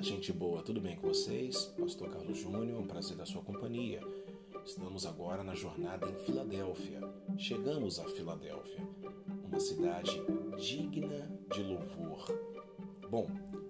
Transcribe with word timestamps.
Olá, 0.00 0.08
gente 0.08 0.32
boa, 0.32 0.62
tudo 0.62 0.80
bem 0.80 0.96
com 0.96 1.08
vocês? 1.08 1.66
Pastor 1.78 2.08
Carlos 2.08 2.38
Júnior, 2.38 2.80
um 2.80 2.86
prazer 2.86 3.18
da 3.18 3.26
sua 3.26 3.42
companhia. 3.42 4.00
Estamos 4.64 5.04
agora 5.04 5.44
na 5.44 5.54
jornada 5.54 6.08
em 6.08 6.14
Filadélfia. 6.24 7.00
Chegamos 7.36 7.98
a 7.98 8.08
Filadélfia, 8.08 8.80
uma 9.44 9.60
cidade 9.60 10.18
digna 10.56 11.30
de 11.52 11.62
louvor. 11.62 12.24
Bom, 13.10 13.26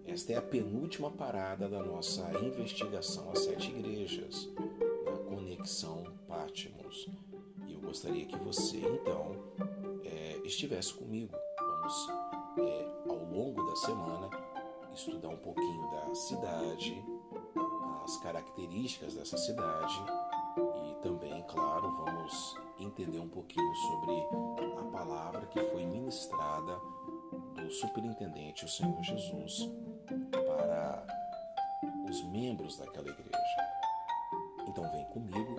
esta 0.06 0.32
é 0.34 0.36
a 0.36 0.42
penúltima 0.42 1.10
parada 1.10 1.68
da 1.68 1.82
nossa 1.82 2.30
investigação 2.44 3.32
às 3.32 3.40
sete 3.40 3.72
igrejas, 3.72 4.48
na 5.04 5.18
Conexão 5.34 6.04
Patmos. 6.28 7.08
E 7.66 7.72
eu 7.72 7.80
gostaria 7.80 8.26
que 8.26 8.36
você, 8.36 8.78
então, 8.78 9.34
é, 10.04 10.40
estivesse 10.44 10.94
comigo. 10.94 11.34
Vamos, 11.58 12.08
é, 12.60 13.08
ao 13.08 13.24
longo 13.24 13.66
da 13.66 13.74
semana, 13.74 14.49
estudar 14.94 15.28
um 15.28 15.36
pouquinho 15.36 15.90
da 15.90 16.14
cidade, 16.14 17.04
as 18.04 18.16
características 18.18 19.14
dessa 19.14 19.36
cidade 19.36 20.02
e 20.84 20.94
também, 21.02 21.42
claro, 21.44 21.90
vamos 21.92 22.56
entender 22.78 23.18
um 23.18 23.28
pouquinho 23.28 23.74
sobre 23.74 24.14
a 24.78 24.84
palavra 24.90 25.46
que 25.46 25.62
foi 25.70 25.84
ministrada 25.84 26.76
do 27.54 27.70
superintendente, 27.70 28.64
o 28.64 28.68
Senhor 28.68 29.00
Jesus, 29.02 29.70
para 30.30 31.06
os 32.08 32.22
membros 32.24 32.76
daquela 32.78 33.08
igreja. 33.08 33.30
Então 34.66 34.90
vem 34.90 35.04
comigo 35.06 35.56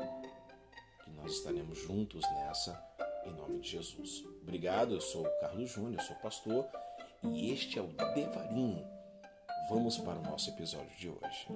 que 1.03 1.11
nós 1.11 1.31
estaremos 1.33 1.77
juntos 1.79 2.21
nessa 2.31 2.91
em 3.25 3.33
nome 3.33 3.59
de 3.59 3.69
Jesus. 3.69 4.25
Obrigado, 4.41 4.95
eu 4.95 5.01
sou 5.01 5.23
Carlos 5.39 5.69
Júnior, 5.69 6.01
sou 6.01 6.15
pastor 6.17 6.65
e 7.23 7.51
este 7.51 7.77
é 7.77 7.81
o 7.81 7.87
Devarim 7.87 8.83
Vamos 9.69 9.97
para 9.97 10.19
o 10.19 10.23
nosso 10.23 10.49
episódio 10.49 10.89
de 10.97 11.09
hoje. 11.09 11.47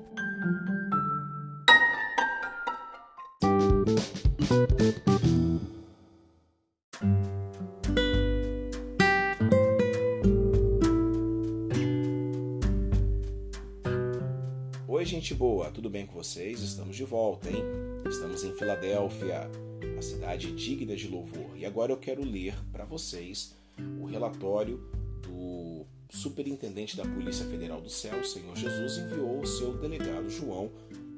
Oi, 14.87 15.05
gente 15.05 15.33
boa, 15.33 15.69
tudo 15.71 15.89
bem 15.89 16.05
com 16.05 16.13
vocês? 16.13 16.61
Estamos 16.61 16.95
de 16.95 17.03
volta, 17.03 17.49
hein? 17.49 17.63
Estamos 18.09 18.43
em 18.43 18.53
Filadélfia, 18.53 19.49
a 19.97 20.01
cidade 20.01 20.51
digna 20.53 20.95
de 20.95 21.07
louvor. 21.07 21.57
E 21.57 21.65
agora 21.65 21.91
eu 21.91 21.97
quero 21.97 22.23
ler 22.23 22.55
para 22.71 22.85
vocês 22.85 23.55
o 23.99 24.05
relatório 24.05 24.77
do 25.21 25.64
superintendente 26.09 26.95
da 26.95 27.03
Polícia 27.03 27.45
Federal 27.45 27.81
do 27.81 27.89
Céu, 27.89 28.23
Senhor 28.23 28.55
Jesus, 28.55 28.97
enviou 28.97 29.41
o 29.41 29.47
seu 29.47 29.77
delegado 29.77 30.29
João 30.29 30.71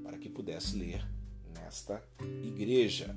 para 0.03 0.17
que 0.17 0.29
pudesse 0.29 0.77
ler 0.77 1.05
nesta 1.53 2.03
igreja. 2.43 3.15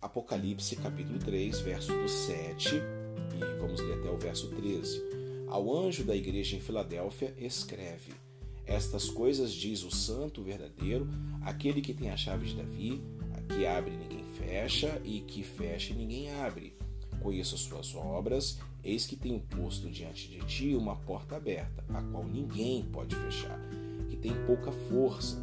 Apocalipse 0.00 0.76
capítulo 0.76 1.18
3, 1.18 1.60
verso 1.60 1.92
do 1.92 2.08
7, 2.08 2.76
e 2.76 3.60
vamos 3.60 3.80
ler 3.80 3.98
até 3.98 4.10
o 4.10 4.16
verso 4.16 4.48
13. 4.48 5.02
Ao 5.48 5.76
anjo 5.76 6.04
da 6.04 6.16
igreja 6.16 6.56
em 6.56 6.60
Filadélfia, 6.60 7.34
escreve: 7.38 8.12
Estas 8.66 9.08
coisas 9.08 9.52
diz 9.52 9.84
o 9.84 9.90
santo 9.90 10.42
verdadeiro, 10.42 11.08
aquele 11.42 11.80
que 11.80 11.94
tem 11.94 12.10
a 12.10 12.16
chave 12.16 12.46
de 12.46 12.56
Davi, 12.56 13.02
que 13.54 13.66
abre 13.66 13.96
ninguém 13.96 14.24
fecha, 14.34 15.00
e 15.04 15.20
que 15.20 15.42
fecha 15.42 15.94
ninguém 15.94 16.32
abre. 16.34 16.74
Conheço 17.20 17.54
as 17.54 17.60
suas 17.60 17.94
obras 17.94 18.58
Eis 18.84 19.06
que 19.06 19.14
tenho 19.14 19.38
posto 19.38 19.88
diante 19.88 20.28
de 20.28 20.38
ti 20.44 20.74
uma 20.74 20.96
porta 20.96 21.36
aberta, 21.36 21.84
a 21.90 22.02
qual 22.02 22.24
ninguém 22.24 22.82
pode 22.82 23.14
fechar, 23.14 23.58
que 24.08 24.16
tem 24.16 24.32
pouca 24.44 24.72
força. 24.72 25.38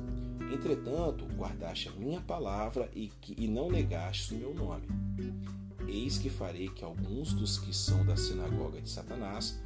Entretanto, 0.53 1.25
guardaste 1.37 1.87
a 1.87 1.91
minha 1.93 2.19
palavra 2.19 2.89
e, 2.93 3.07
que, 3.21 3.33
e 3.37 3.47
não 3.47 3.71
negaste 3.71 4.33
o 4.33 4.37
meu 4.37 4.53
nome. 4.53 4.87
Eis 5.87 6.17
que 6.17 6.29
farei 6.29 6.67
que 6.67 6.83
alguns 6.83 7.31
dos 7.31 7.57
que 7.57 7.73
são 7.73 8.05
da 8.05 8.17
sinagoga 8.17 8.81
de 8.81 8.89
Satanás, 8.89 9.57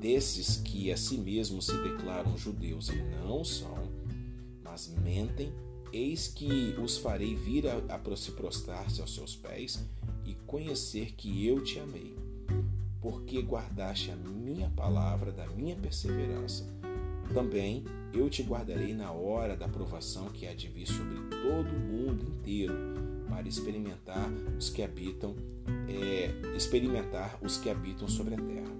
desses 0.00 0.56
que 0.56 0.90
a 0.90 0.96
si 0.96 1.18
mesmos 1.18 1.66
se 1.66 1.82
declaram 1.82 2.36
judeus 2.36 2.88
e 2.88 2.96
não 2.96 3.44
são, 3.44 3.88
mas 4.64 4.92
mentem, 5.04 5.52
eis 5.92 6.26
que 6.26 6.74
os 6.82 6.98
farei 6.98 7.36
vir 7.36 7.68
a, 7.68 7.76
a 7.76 8.16
se 8.16 8.32
prostrar-se 8.32 9.00
aos 9.00 9.14
seus 9.14 9.36
pés 9.36 9.86
e 10.26 10.34
conhecer 10.46 11.12
que 11.12 11.46
eu 11.46 11.62
te 11.62 11.78
amei 11.78 12.27
porque 13.08 13.40
guardaste 13.40 14.10
a 14.10 14.16
minha 14.16 14.68
palavra 14.76 15.32
da 15.32 15.46
minha 15.46 15.74
perseverança. 15.74 16.68
Também 17.32 17.82
eu 18.12 18.28
te 18.28 18.42
guardarei 18.42 18.92
na 18.92 19.10
hora 19.12 19.56
da 19.56 19.66
provação 19.66 20.28
que 20.28 20.46
há 20.46 20.52
de 20.52 20.68
vir 20.68 20.86
sobre 20.86 21.16
todo 21.30 21.74
o 21.74 21.78
mundo 21.78 22.22
inteiro, 22.28 22.74
para 23.26 23.48
experimentar 23.48 24.30
os 24.58 24.68
que 24.68 24.82
habitam, 24.82 25.34
é, 25.88 26.54
experimentar 26.54 27.38
os 27.40 27.56
que 27.56 27.70
habitam 27.70 28.06
sobre 28.06 28.34
a 28.34 28.38
terra. 28.38 28.70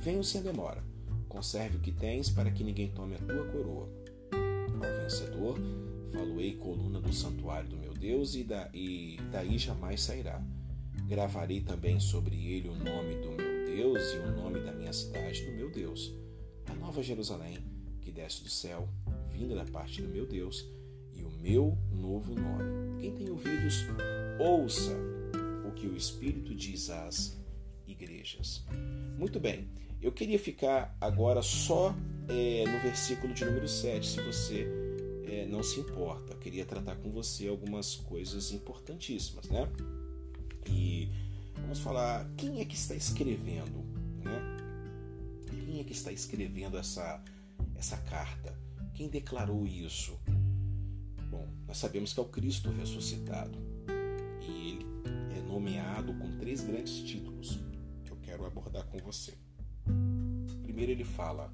Venho 0.00 0.24
sem 0.24 0.40
demora. 0.40 0.82
Conserve 1.28 1.76
o 1.76 1.80
que 1.80 1.92
tens, 1.92 2.30
para 2.30 2.50
que 2.50 2.64
ninguém 2.64 2.88
tome 2.88 3.16
a 3.16 3.18
tua 3.18 3.44
coroa. 3.48 3.86
Ao 4.32 5.02
vencedor, 5.02 5.58
faloei 6.10 6.56
coluna 6.56 7.00
do 7.00 7.12
santuário 7.12 7.68
do 7.68 7.76
meu 7.76 7.92
Deus, 7.92 8.34
e, 8.34 8.44
da, 8.44 8.70
e 8.72 9.18
daí 9.30 9.58
jamais 9.58 10.00
sairá. 10.00 10.40
Gravarei 11.06 11.60
também 11.60 12.00
sobre 12.00 12.34
ele 12.34 12.68
o 12.68 12.74
nome 12.74 13.14
do 13.16 13.30
meu 13.32 13.47
Deus 13.78 14.12
e 14.12 14.16
o 14.18 14.32
nome 14.32 14.58
da 14.58 14.72
minha 14.72 14.92
cidade 14.92 15.44
do 15.44 15.52
meu 15.52 15.70
Deus, 15.70 16.12
a 16.66 16.74
Nova 16.74 17.00
Jerusalém, 17.00 17.58
que 18.00 18.10
desce 18.10 18.42
do 18.42 18.50
céu, 18.50 18.88
vinda 19.30 19.54
da 19.54 19.64
parte 19.64 20.02
do 20.02 20.08
meu 20.08 20.26
Deus, 20.26 20.66
e 21.12 21.22
o 21.22 21.30
meu 21.30 21.78
novo 21.92 22.34
nome. 22.34 23.00
Quem 23.00 23.14
tem 23.14 23.30
ouvidos, 23.30 23.84
ouça 24.40 24.96
o 25.64 25.70
que 25.70 25.86
o 25.86 25.96
Espírito 25.96 26.56
diz 26.56 26.90
às 26.90 27.40
igrejas. 27.86 28.66
Muito 29.16 29.38
bem, 29.38 29.68
eu 30.02 30.10
queria 30.10 30.40
ficar 30.40 30.96
agora 31.00 31.40
só 31.40 31.94
é, 32.28 32.64
no 32.66 32.80
versículo 32.80 33.32
de 33.32 33.44
número 33.44 33.68
7, 33.68 34.04
se 34.04 34.20
você 34.22 34.66
é, 35.24 35.46
não 35.46 35.62
se 35.62 35.78
importa. 35.78 36.32
Eu 36.32 36.38
queria 36.38 36.64
tratar 36.64 36.96
com 36.96 37.12
você 37.12 37.46
algumas 37.46 37.94
coisas 37.94 38.50
importantíssimas, 38.50 39.48
né? 39.48 39.70
E 40.68 41.12
vamos 41.68 41.80
falar 41.80 42.26
quem 42.34 42.62
é 42.62 42.64
que 42.64 42.74
está 42.74 42.94
escrevendo, 42.94 43.84
né? 44.24 44.40
Quem 45.50 45.80
é 45.80 45.84
que 45.84 45.92
está 45.92 46.10
escrevendo 46.10 46.78
essa 46.78 47.22
essa 47.76 47.98
carta? 47.98 48.58
Quem 48.94 49.06
declarou 49.06 49.66
isso? 49.66 50.18
Bom, 51.30 51.46
nós 51.66 51.76
sabemos 51.76 52.14
que 52.14 52.20
é 52.20 52.22
o 52.22 52.26
Cristo 52.26 52.70
ressuscitado 52.70 53.58
e 54.40 54.70
ele 54.70 54.86
é 55.36 55.42
nomeado 55.42 56.14
com 56.14 56.38
três 56.38 56.62
grandes 56.62 57.02
títulos 57.02 57.60
que 58.02 58.12
eu 58.12 58.16
quero 58.22 58.46
abordar 58.46 58.86
com 58.86 58.96
você. 59.00 59.34
Primeiro 60.62 60.92
ele 60.92 61.04
fala 61.04 61.52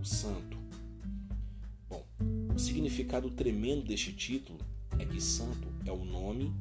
o 0.00 0.04
Santo. 0.04 0.56
Bom, 1.90 2.06
o 2.54 2.58
significado 2.58 3.30
tremendo 3.30 3.84
deste 3.84 4.14
título 4.14 4.58
é 4.98 5.04
que 5.04 5.20
Santo 5.20 5.68
é 5.84 5.92
o 5.92 6.06
nome, 6.06 6.54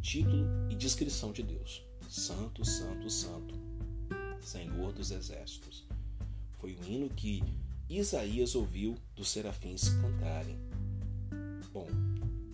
título 0.00 0.44
e 0.68 0.74
descrição 0.74 1.30
de 1.30 1.44
Deus. 1.44 1.91
Santo, 2.12 2.62
Santo, 2.62 3.08
Santo, 3.08 3.54
Senhor 4.38 4.92
dos 4.92 5.10
Exércitos. 5.10 5.82
Foi 6.58 6.74
o 6.74 6.84
hino 6.84 7.08
que 7.08 7.42
Isaías 7.88 8.54
ouviu 8.54 8.98
dos 9.16 9.30
serafins 9.30 9.88
cantarem. 9.88 10.58
Bom, 11.72 11.88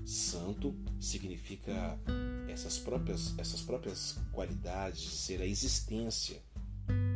santo 0.07 0.73
significa 1.01 1.99
essas 2.49 2.79
próprias, 2.79 3.37
essas 3.37 3.61
próprias 3.61 4.17
qualidades 4.31 5.01
de 5.01 5.11
ser 5.11 5.43
a 5.43 5.47
existência 5.47 6.41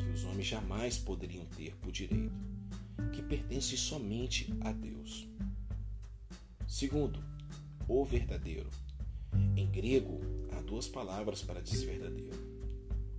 que 0.01 0.11
os 0.13 0.25
homens 0.25 0.49
jamais 0.49 0.99
poderiam 0.99 1.47
ter 1.57 1.77
por 1.77 1.93
direito, 1.93 2.35
que 3.13 3.23
pertence 3.23 3.77
somente 3.77 4.53
a 4.63 4.73
Deus. 4.73 5.29
Segundo, 6.67 7.23
o 7.87 8.05
verdadeiro. 8.05 8.69
Em 9.57 9.71
grego, 9.71 10.21
duas 10.73 10.89
palavras 10.89 11.43
para 11.43 11.61
dizer 11.61 11.85
verdadeiro. 11.85 12.33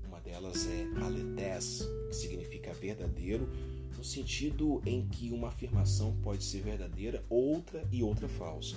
Uma 0.08 0.20
delas 0.20 0.66
é 0.66 0.88
aletes, 1.04 1.88
que 2.08 2.16
significa 2.16 2.74
verdadeiro, 2.74 3.48
no 3.96 4.04
sentido 4.04 4.82
em 4.88 5.08
que 5.08 5.30
uma 5.30 5.50
afirmação 5.50 6.18
pode 6.24 6.44
ser 6.44 6.62
verdadeira, 6.62 7.24
outra 7.30 7.88
e 7.92 8.02
outra 8.02 8.28
falsa. 8.28 8.76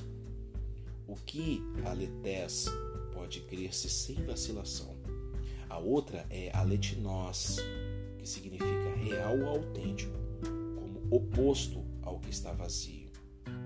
O 1.08 1.14
que 1.14 1.62
aletes 1.86 2.66
pode 3.14 3.40
crer-se 3.40 3.88
sem 3.88 4.16
vacilação. 4.26 4.94
A 5.70 5.78
outra 5.78 6.26
é 6.28 6.50
aletinos, 6.54 7.56
que 8.18 8.28
significa 8.28 8.94
real 8.94 9.38
ou 9.38 9.48
autêntico, 9.48 10.12
como 10.74 11.16
oposto 11.16 11.82
ao 12.02 12.20
que 12.20 12.28
está 12.28 12.52
vazio 12.52 13.06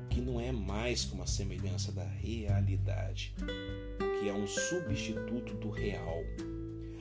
que 0.09 0.21
não 0.21 0.41
é 0.41 0.51
mais 0.51 1.05
que 1.05 1.15
uma 1.15 1.27
semelhança 1.27 1.93
da 1.93 2.05
realidade, 2.05 3.33
que 4.21 4.29
é 4.29 4.35
um 4.35 4.47
substituto 4.47 5.55
do 5.55 5.71
real. 5.71 6.23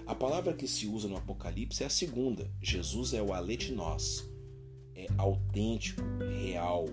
A 0.07 0.15
palavra 0.15 0.53
que 0.53 0.67
se 0.67 0.87
usa 0.87 1.09
no 1.09 1.17
Apocalipse 1.17 1.83
é 1.83 1.85
a 1.85 1.89
segunda. 1.89 2.49
Jesus 2.61 3.13
é 3.13 3.21
o 3.21 3.33
aletinos, 3.33 4.25
é 4.95 5.05
autêntico, 5.17 6.01
real. 6.41 6.85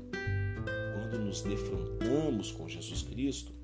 Quando 0.94 1.24
nos 1.24 1.42
defrontamos 1.42 2.50
com 2.50 2.68
Jesus 2.68 3.02
Cristo, 3.02 3.54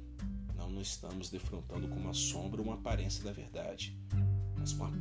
não 0.56 0.70
nos 0.70 0.90
estamos 0.90 1.30
defrontando 1.30 1.88
com 1.88 1.96
uma 1.96 2.14
sombra 2.14 2.60
ou 2.60 2.66
uma 2.68 2.76
aparência 2.76 3.24
da 3.24 3.32
verdade, 3.32 3.98
mas 4.56 4.72
com 4.72 4.84
a 4.84 4.92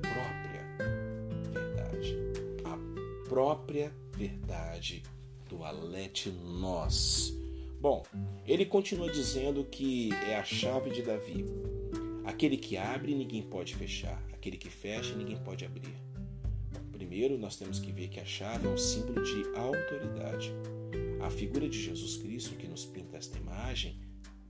própria 0.00 0.64
verdade. 1.52 2.16
A 2.64 3.28
própria 3.28 3.94
verdade 4.16 5.02
do 5.46 5.62
Alete 5.62 6.30
Nós. 6.30 7.36
Bom, 7.86 8.02
ele 8.44 8.66
continua 8.66 9.08
dizendo 9.08 9.62
que 9.62 10.12
é 10.28 10.34
a 10.34 10.42
chave 10.42 10.90
de 10.90 11.02
Davi. 11.02 11.44
Aquele 12.24 12.56
que 12.56 12.76
abre, 12.76 13.14
ninguém 13.14 13.42
pode 13.42 13.76
fechar. 13.76 14.20
Aquele 14.32 14.56
que 14.56 14.68
fecha, 14.68 15.14
ninguém 15.14 15.36
pode 15.36 15.64
abrir. 15.64 15.94
Primeiro, 16.90 17.38
nós 17.38 17.54
temos 17.54 17.78
que 17.78 17.92
ver 17.92 18.08
que 18.08 18.18
a 18.18 18.24
chave 18.24 18.66
é 18.66 18.70
um 18.70 18.76
símbolo 18.76 19.22
de 19.22 19.56
autoridade. 19.56 20.52
A 21.20 21.30
figura 21.30 21.68
de 21.68 21.80
Jesus 21.80 22.16
Cristo 22.16 22.56
que 22.56 22.66
nos 22.66 22.84
pinta 22.84 23.18
esta 23.18 23.38
imagem 23.38 24.00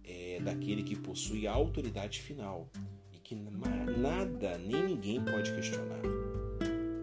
é 0.02 0.40
daquele 0.40 0.82
que 0.82 0.96
possui 0.96 1.46
a 1.46 1.52
autoridade 1.52 2.20
final 2.20 2.70
e 3.12 3.18
que 3.18 3.34
nada 3.34 4.56
nem 4.56 4.82
ninguém 4.82 5.22
pode 5.22 5.54
questionar. 5.54 6.00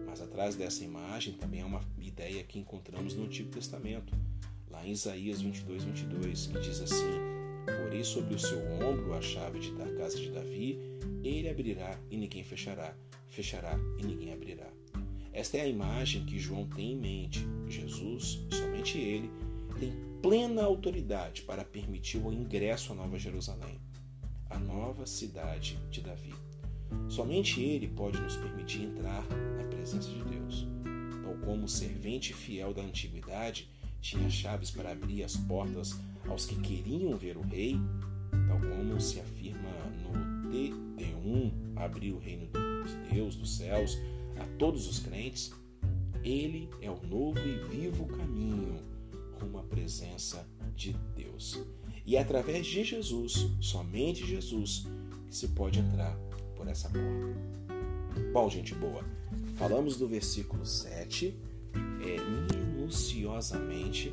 Mas 0.04 0.20
atrás 0.20 0.56
dessa 0.56 0.82
imagem 0.82 1.34
também 1.34 1.62
há 1.62 1.66
uma 1.66 1.80
ideia 2.00 2.42
que 2.42 2.58
encontramos 2.58 3.14
no 3.14 3.22
Antigo 3.22 3.50
Testamento, 3.50 4.12
em 4.84 4.92
Isaías 4.92 5.40
22, 5.40 5.84
22, 5.84 6.46
que 6.48 6.60
diz 6.60 6.80
assim: 6.80 7.18
Porei 7.64 8.04
sobre 8.04 8.34
o 8.34 8.38
seu 8.38 8.58
ombro 8.82 9.14
a 9.14 9.22
chave 9.22 9.70
da 9.72 9.86
casa 9.94 10.18
de 10.18 10.30
Davi, 10.30 10.78
ele 11.22 11.48
abrirá 11.48 11.98
e 12.10 12.16
ninguém 12.16 12.44
fechará, 12.44 12.94
fechará 13.28 13.78
e 13.98 14.04
ninguém 14.04 14.32
abrirá. 14.32 14.68
Esta 15.32 15.56
é 15.56 15.62
a 15.62 15.68
imagem 15.68 16.24
que 16.24 16.38
João 16.38 16.66
tem 16.68 16.92
em 16.92 16.96
mente. 16.96 17.44
Jesus, 17.66 18.40
somente 18.50 18.98
ele, 18.98 19.30
tem 19.80 19.92
plena 20.22 20.62
autoridade 20.62 21.42
para 21.42 21.64
permitir 21.64 22.18
o 22.18 22.32
ingresso 22.32 22.92
à 22.92 22.94
Nova 22.94 23.18
Jerusalém, 23.18 23.80
a 24.48 24.58
nova 24.58 25.06
cidade 25.06 25.78
de 25.90 26.00
Davi. 26.00 26.34
Somente 27.08 27.60
ele 27.60 27.88
pode 27.88 28.20
nos 28.20 28.36
permitir 28.36 28.82
entrar 28.82 29.26
na 29.56 29.64
presença 29.64 30.08
de 30.08 30.22
Deus. 30.22 30.68
Tal 31.22 31.34
como 31.38 31.64
o 31.64 31.68
servente 31.68 32.32
fiel 32.32 32.72
da 32.72 32.82
antiguidade 32.82 33.68
tinha 34.04 34.28
chaves 34.28 34.70
para 34.70 34.92
abrir 34.92 35.24
as 35.24 35.34
portas 35.34 35.98
aos 36.28 36.44
que 36.44 36.56
queriam 36.56 37.16
ver 37.16 37.38
o 37.38 37.40
rei, 37.40 37.80
tal 38.46 38.60
como 38.60 39.00
se 39.00 39.18
afirma 39.18 39.70
no 40.02 40.50
TD1, 40.50 41.52
abrir 41.74 42.12
o 42.12 42.18
reino 42.18 42.46
de 42.46 43.14
Deus, 43.14 43.34
dos 43.34 43.56
céus, 43.56 43.98
a 44.38 44.44
todos 44.58 44.86
os 44.86 44.98
crentes, 44.98 45.52
ele 46.22 46.68
é 46.82 46.90
o 46.90 47.00
novo 47.06 47.38
e 47.38 47.56
vivo 47.74 48.04
caminho 48.06 48.78
rumo 49.40 49.58
à 49.58 49.62
presença 49.62 50.46
de 50.76 50.92
Deus. 51.16 51.58
E 52.04 52.16
é 52.16 52.20
através 52.20 52.66
de 52.66 52.84
Jesus, 52.84 53.48
somente 53.58 54.26
Jesus, 54.26 54.86
que 55.26 55.34
se 55.34 55.48
pode 55.48 55.78
entrar 55.78 56.14
por 56.54 56.68
essa 56.68 56.90
porta. 56.90 58.30
Bom, 58.34 58.50
gente 58.50 58.74
boa, 58.74 59.02
falamos 59.56 59.96
do 59.96 60.06
versículo 60.06 60.66
7 60.66 61.34
é, 62.02 62.63
minuciosamente 62.84 64.12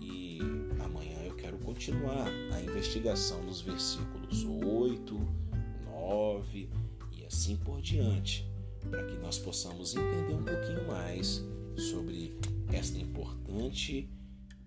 e 0.00 0.38
amanhã 0.78 1.18
eu 1.24 1.34
quero 1.34 1.58
continuar 1.58 2.28
a 2.52 2.62
investigação 2.62 3.44
dos 3.44 3.60
versículos 3.60 4.44
8, 4.44 5.20
9 5.84 6.70
e 7.10 7.24
assim 7.24 7.56
por 7.56 7.82
diante 7.82 8.48
para 8.88 9.04
que 9.04 9.16
nós 9.16 9.38
possamos 9.38 9.96
entender 9.96 10.34
um 10.34 10.44
pouquinho 10.44 10.86
mais 10.86 11.44
sobre 11.76 12.38
esta 12.72 12.96
importante 12.98 14.08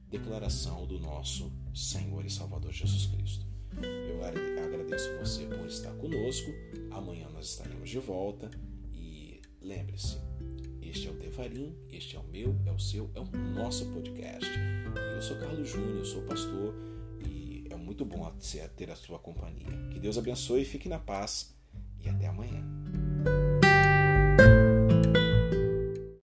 declaração 0.10 0.86
do 0.86 1.00
nosso 1.00 1.50
Senhor 1.74 2.26
e 2.26 2.30
Salvador 2.30 2.74
Jesus 2.74 3.06
Cristo. 3.06 3.46
Eu 3.82 4.24
agradeço 4.66 5.18
você 5.18 5.46
por 5.46 5.66
estar 5.68 5.92
conosco. 5.94 6.52
Amanhã 6.92 7.30
nós 7.30 7.52
estaremos 7.52 7.90
de 7.90 8.00
volta 8.00 8.50
e 8.94 9.42
lembre-se, 9.62 10.18
este 10.96 11.10
é 11.10 11.12
o 11.12 11.14
Devarim, 11.14 11.76
este 11.92 12.16
é 12.16 12.20
o 12.20 12.24
meu, 12.24 12.56
é 12.66 12.72
o 12.72 12.80
seu, 12.80 13.12
é 13.14 13.20
o 13.20 13.26
nosso 13.26 13.86
podcast. 13.88 14.50
E 14.50 15.16
eu 15.16 15.22
sou 15.22 15.38
Carlos 15.38 15.68
Júnior, 15.70 16.06
sou 16.06 16.22
pastor 16.22 16.74
e 17.28 17.68
é 17.70 17.76
muito 17.76 18.06
bom 18.06 18.32
ter 18.78 18.90
a 18.90 18.96
sua 18.96 19.20
companhia. 19.20 19.68
Que 19.92 20.00
Deus 20.00 20.18
abençoe, 20.18 20.64
fique 20.64 20.88
na 20.88 20.98
paz 20.98 21.54
e 22.02 22.08
até 22.08 22.28
amanhã. 22.28 22.85